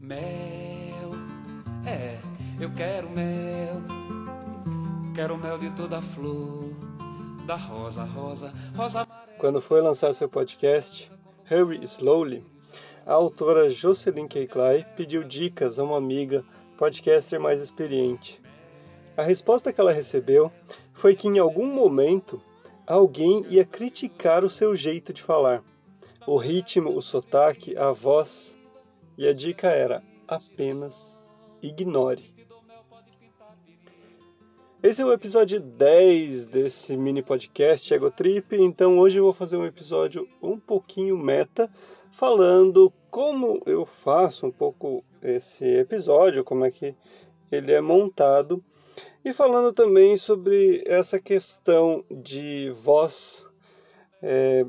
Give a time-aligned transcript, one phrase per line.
[0.00, 1.12] Mel,
[1.86, 2.18] é,
[2.58, 3.82] eu quero mel.
[5.14, 6.74] Quero mel de toda flor,
[7.46, 9.36] da rosa, rosa, rosa amarela.
[9.38, 11.12] Quando foi lançar seu podcast,
[11.50, 12.42] Hurry Slowly,
[13.04, 14.46] a autora Jocelyn K.
[14.46, 16.46] Clay pediu dicas a uma amiga
[16.78, 18.40] podcaster mais experiente.
[19.18, 20.50] A resposta que ela recebeu
[20.94, 22.40] foi que em algum momento
[22.86, 25.62] alguém ia criticar o seu jeito de falar,
[26.26, 28.58] o ritmo, o sotaque, a voz,
[29.20, 31.20] e a dica era apenas
[31.60, 32.34] ignore.
[34.82, 39.58] Esse é o episódio 10 desse mini podcast Ego Trip, então hoje eu vou fazer
[39.58, 41.70] um episódio um pouquinho meta,
[42.10, 46.96] falando como eu faço um pouco esse episódio, como é que
[47.52, 48.64] ele é montado,
[49.22, 53.44] e falando também sobre essa questão de voz.
[54.22, 54.64] É,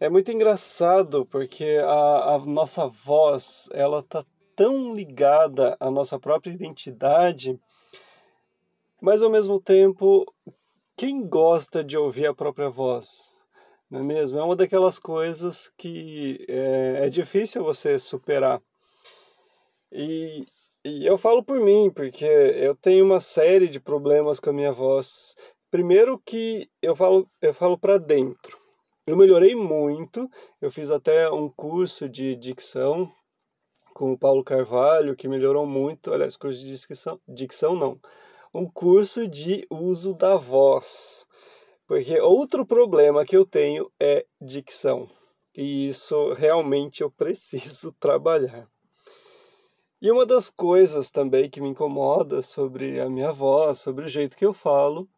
[0.00, 4.24] é muito engraçado porque a, a nossa voz ela tá
[4.54, 7.58] tão ligada à nossa própria identidade
[9.00, 10.26] mas ao mesmo tempo,
[10.96, 13.34] quem gosta de ouvir a própria voz?
[13.90, 14.38] Não é mesmo?
[14.38, 18.60] É uma daquelas coisas que é, é difícil você superar.
[19.92, 20.46] E,
[20.84, 24.72] e eu falo por mim, porque eu tenho uma série de problemas com a minha
[24.72, 25.36] voz.
[25.70, 28.58] Primeiro que eu falo, eu falo para dentro.
[29.06, 30.28] Eu melhorei muito,
[30.60, 33.08] eu fiz até um curso de dicção
[33.94, 36.12] com o Paulo Carvalho, que melhorou muito.
[36.12, 38.00] Aliás, curso de dicção, dicção não,
[38.52, 41.24] um curso de uso da voz.
[41.86, 45.08] Porque outro problema que eu tenho é dicção.
[45.56, 48.68] E isso realmente eu preciso trabalhar.
[50.02, 54.36] E uma das coisas também que me incomoda sobre a minha voz, sobre o jeito
[54.36, 55.08] que eu falo,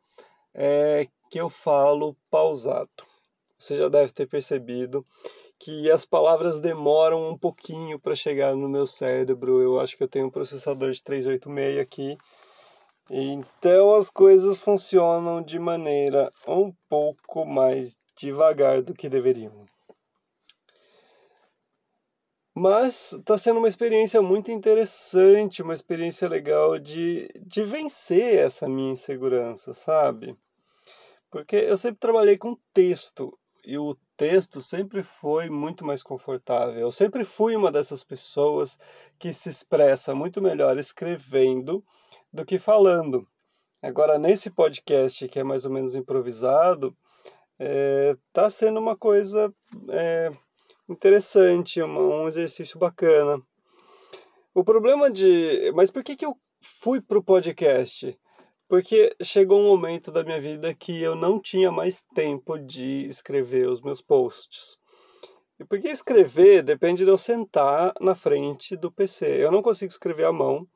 [0.53, 3.08] é que eu falo pausado.
[3.59, 5.05] Você já deve ter percebido
[5.59, 9.61] que as palavras demoram um pouquinho para chegar no meu cérebro.
[9.61, 12.17] Eu acho que eu tenho um processador de 386 aqui
[13.11, 19.67] então as coisas funcionam de maneira um pouco mais devagar do que deveriam.
[22.55, 28.93] Mas está sendo uma experiência muito interessante, uma experiência legal de, de vencer essa minha
[28.93, 30.37] insegurança, sabe?
[31.31, 36.79] Porque eu sempre trabalhei com texto e o texto sempre foi muito mais confortável.
[36.79, 38.79] Eu sempre fui uma dessas pessoas
[39.19, 41.85] que se expressa muito melhor escrevendo
[42.33, 43.27] do que falando.
[43.83, 46.97] Agora, nesse podcast, que é mais ou menos improvisado,
[47.59, 48.17] é,
[48.51, 49.53] sendo uma coisa
[49.91, 50.33] é,
[50.89, 53.41] interessante, um, um exercício bacana.
[54.55, 55.71] O problema de.
[55.75, 58.19] Mas por que, que eu fui para o podcast?
[58.69, 63.67] Porque chegou um momento da minha vida que eu não tinha mais tempo de escrever
[63.67, 64.77] os meus posts.
[65.59, 69.27] E porque escrever depende de eu sentar na frente do PC.
[69.43, 70.69] Eu não consigo escrever à mão,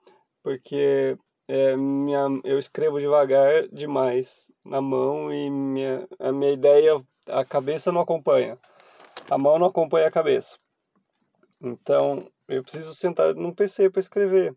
[0.42, 6.94] porque é, minha, eu escrevo devagar demais na mão e minha, a minha ideia,
[7.28, 8.58] a cabeça não acompanha.
[9.30, 10.56] A mão não acompanha a cabeça.
[11.60, 14.56] Então, eu preciso sentar num PC para escrever.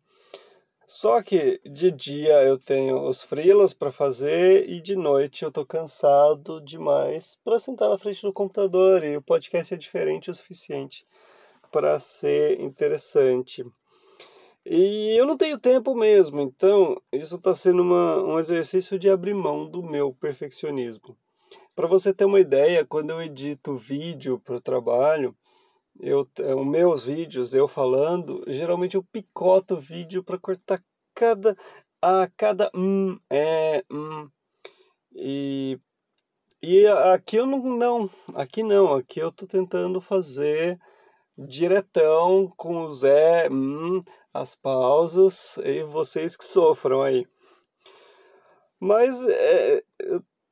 [0.88, 5.66] Só que de dia eu tenho os freelas para fazer e de noite eu tô
[5.66, 11.04] cansado demais para sentar na frente do computador e o podcast é diferente o suficiente
[11.72, 13.66] para ser interessante.
[14.64, 19.34] E eu não tenho tempo mesmo, então isso está sendo uma, um exercício de abrir
[19.34, 21.18] mão do meu perfeccionismo.
[21.76, 25.36] Para você ter uma ideia, quando eu edito vídeo para o trabalho,
[26.00, 30.84] eu, é, os meus vídeos, eu falando, geralmente eu picoto o vídeo para cortar
[31.14, 31.56] cada
[32.02, 33.84] a cada hum, é.
[35.16, 35.80] E,
[36.62, 40.80] e aqui eu não, não, aqui não, aqui eu tô tentando fazer
[41.38, 44.02] diretão com o Zé, hum,
[44.34, 47.26] as pausas e vocês que sofram aí.
[48.80, 49.84] Mas é,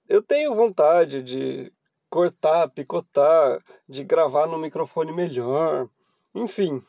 [0.08, 1.72] eu tenho vontade de
[2.14, 3.60] cortar, picotar,
[3.90, 5.90] de gravar no microfone melhor,
[6.36, 6.80] enfim.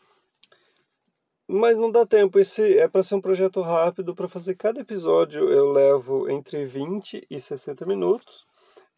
[1.49, 5.51] Mas não dá tempo, esse é para ser um projeto rápido, para fazer cada episódio
[5.51, 8.47] eu levo entre 20 e 60 minutos.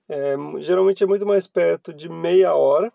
[0.08, 2.92] É, geralmente é muito mais perto de meia hora.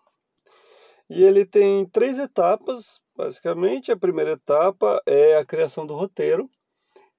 [1.10, 6.50] E ele tem três etapas Basicamente, a primeira etapa é a criação do roteiro.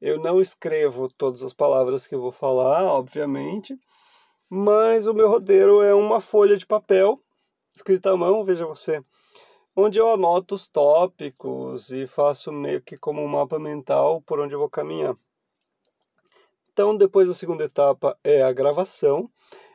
[0.00, 3.78] Eu não escrevo todas as palavras que eu vou falar, obviamente,
[4.54, 7.18] mas o meu roteiro é uma folha de papel
[7.74, 9.02] escrita à mão, veja você,
[9.74, 14.52] onde eu anoto os tópicos e faço meio que como um mapa mental por onde
[14.54, 15.16] eu vou caminhar.
[16.70, 19.26] Então, depois da segunda etapa é a gravação.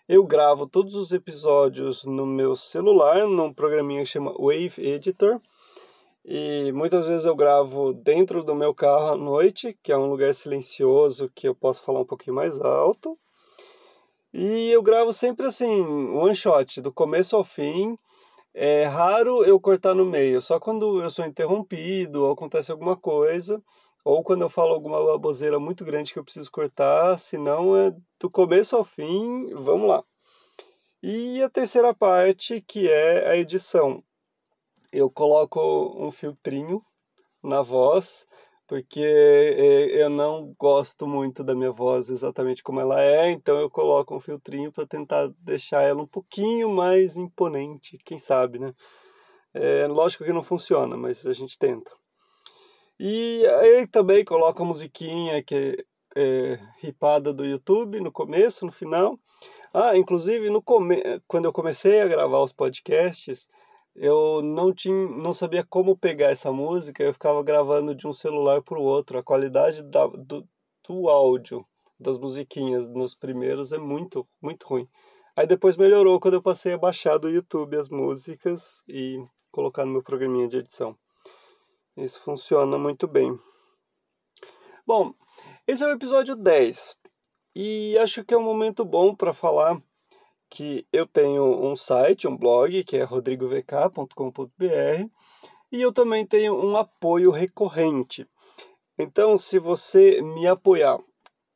[0.07, 5.41] Eu gravo todos os episódios no meu celular, num programinha que chama Wave Editor
[6.23, 10.35] E muitas vezes eu gravo dentro do meu carro à noite, que é um lugar
[10.35, 13.17] silencioso que eu posso falar um pouquinho mais alto.
[14.39, 17.97] E eu gravo sempre assim, one shot, do começo ao fim.
[18.53, 23.59] É raro eu cortar no meio, só quando eu sou interrompido ou acontece alguma coisa,
[24.05, 28.29] ou quando eu falo alguma baboseira muito grande que eu preciso cortar, senão é do
[28.29, 30.03] começo ao fim, vamos lá.
[31.01, 34.03] E a terceira parte, que é a edição
[34.91, 36.79] eu coloco um filtrinho
[37.43, 38.27] na voz,
[38.67, 43.69] porque é, eu não gosto muito da minha voz exatamente como ela é, então eu
[43.69, 48.73] coloco um filtrinho para tentar deixar ela um pouquinho mais imponente, quem sabe, né?
[49.53, 51.91] É, lógico que não funciona, mas a gente tenta.
[52.99, 55.85] E aí também coloco a musiquinha que
[56.15, 59.17] é ripada do YouTube no começo, no final.
[59.73, 61.01] Ah, inclusive no come...
[61.27, 63.47] quando eu comecei a gravar os podcasts,
[63.97, 68.61] eu não tinha, não sabia como pegar essa música, eu ficava gravando de um celular
[68.61, 69.17] para o outro.
[69.17, 70.47] A qualidade da, do,
[70.87, 71.65] do áudio
[71.99, 74.87] das musiquinhas nos primeiros é muito, muito ruim.
[75.35, 79.17] Aí depois melhorou quando eu passei a baixar do YouTube as músicas e
[79.51, 80.95] colocar no meu programinha de edição.
[81.95, 83.35] Isso funciona muito bem.
[84.85, 85.13] Bom,
[85.65, 86.97] esse é o episódio 10
[87.55, 89.81] e acho que é um momento bom para falar
[90.49, 95.09] que eu tenho um site, um blog, que é rodrigovk.com.br,
[95.71, 98.27] e eu também tenho um apoio recorrente.
[98.97, 100.97] Então, se você me apoiar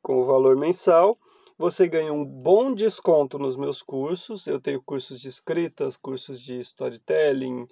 [0.02, 1.18] com o valor mensal,
[1.58, 4.46] você ganha um bom desconto nos meus cursos.
[4.46, 7.66] Eu tenho cursos de escritas, cursos de storytelling,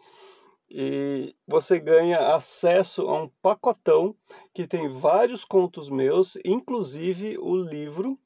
[0.71, 4.15] e você ganha acesso a um pacotão
[4.55, 8.19] que tem vários contos meus, inclusive o livro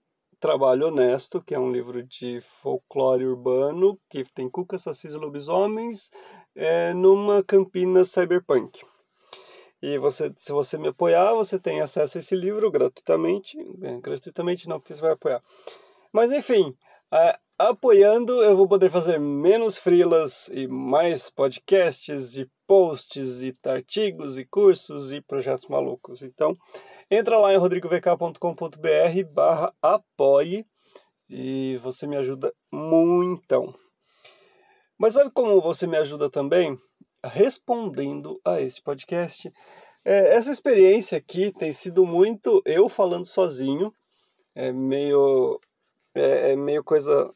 [0.44, 6.10] Trabalho Honesto, que é um livro de folclore urbano, que tem cuca, sacis e lobisomens,
[6.54, 8.84] é, numa Campina cyberpunk.
[9.80, 13.56] E você, se você me apoiar, você tem acesso a esse livro gratuitamente.
[13.80, 15.42] É, gratuitamente não, porque você vai apoiar.
[16.12, 16.76] Mas enfim,
[17.10, 24.38] é, apoiando eu vou poder fazer menos frilas e mais podcasts e posts e artigos
[24.38, 26.22] e cursos e projetos malucos.
[26.22, 26.56] Então,
[27.10, 30.66] Entra lá em rodrigovk.com.br barra apoie
[31.28, 33.74] e você me ajuda muito.
[34.96, 36.78] Mas sabe como você me ajuda também?
[37.22, 39.52] Respondendo a esse podcast.
[40.02, 43.92] É, essa experiência aqui tem sido muito eu falando sozinho,
[44.54, 45.60] é meio,
[46.14, 47.30] é, é meio coisa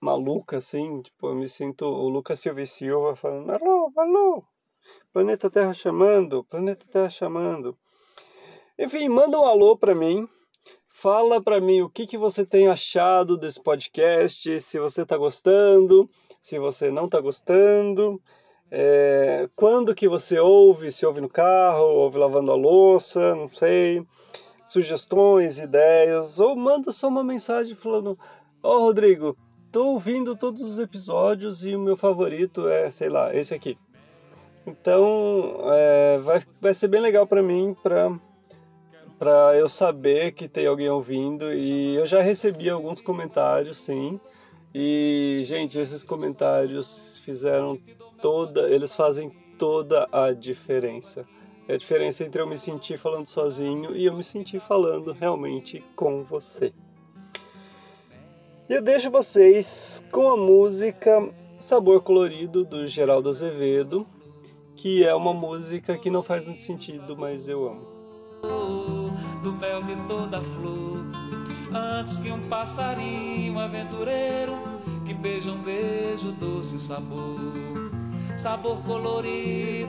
[0.00, 4.44] maluca, assim, tipo, eu me sinto o Lucas Silva Silva falando, alô, alô,
[5.12, 7.76] planeta Terra chamando, planeta Terra chamando.
[8.78, 10.28] Enfim, manda um alô para mim.
[10.88, 16.08] Fala para mim o que, que você tem achado desse podcast, se você está gostando,
[16.40, 18.22] se você não está gostando,
[18.70, 24.06] é, quando que você ouve, se ouve no carro, ouve lavando a louça, não sei,
[24.64, 28.18] sugestões, ideias, ou manda só uma mensagem falando,
[28.62, 29.36] ó oh, Rodrigo,
[29.70, 33.76] tô ouvindo todos os episódios e o meu favorito é, sei lá, esse aqui.
[34.66, 38.10] Então, é, vai, vai ser bem legal para mim, para
[39.18, 44.20] para eu saber que tem alguém ouvindo e eu já recebi alguns comentários, sim.
[44.74, 47.78] E gente, esses comentários fizeram
[48.20, 51.24] toda, eles fazem toda a diferença.
[51.66, 55.82] É a diferença entre eu me sentir falando sozinho e eu me sentir falando realmente
[55.94, 56.72] com você.
[58.68, 64.06] E eu deixo vocês com a música Sabor Colorido do Geraldo Azevedo,
[64.84, 67.86] que é uma música que não faz muito sentido, mas eu amo
[69.42, 71.06] do mel de toda flor.
[71.72, 74.52] Antes que um passarinho aventureiro
[75.06, 77.40] que beija um beijo doce sabor,
[78.36, 79.83] sabor colorido.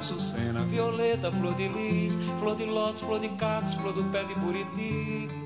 [0.00, 4.34] Açucena, violeta, flor de lis, flor de lótus, flor de cactos, flor do pé de
[4.34, 5.39] buriti